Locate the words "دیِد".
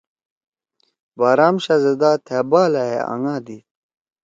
3.45-3.63